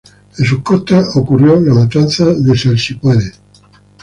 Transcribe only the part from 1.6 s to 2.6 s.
Matanza de